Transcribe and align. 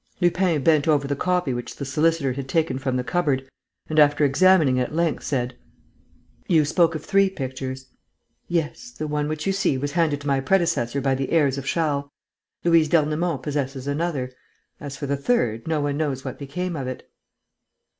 Lupin 0.19 0.63
bent 0.63 0.87
over 0.87 1.07
the 1.07 1.15
copy 1.15 1.53
which 1.53 1.75
the 1.75 1.85
solicitor 1.85 2.33
had 2.33 2.49
taken 2.49 2.79
from 2.79 2.95
the 2.95 3.03
cupboard 3.03 3.47
and, 3.87 3.99
after 3.99 4.25
examining 4.25 4.77
it 4.77 4.81
at 4.89 4.95
length, 4.95 5.23
said: 5.23 5.55
"You 6.47 6.65
spoke 6.65 6.95
of 6.95 7.05
three 7.05 7.29
pictures." 7.29 7.85
"Yes, 8.47 8.89
the 8.89 9.05
one 9.07 9.27
which 9.27 9.45
you 9.45 9.53
see 9.53 9.77
was 9.77 9.91
handed 9.91 10.21
to 10.21 10.27
my 10.27 10.39
predecessor 10.39 11.01
by 11.01 11.13
the 11.13 11.29
heirs 11.31 11.59
of 11.59 11.65
Charles. 11.65 12.09
Louise 12.63 12.89
d'Ernemont 12.89 13.43
possesses 13.43 13.85
another. 13.85 14.31
As 14.79 14.97
for 14.97 15.05
the 15.05 15.15
third, 15.17 15.67
no 15.67 15.81
one 15.81 15.97
knows 15.97 16.25
what 16.25 16.39
became 16.39 16.75
of 16.75 16.87
it." 16.87 17.07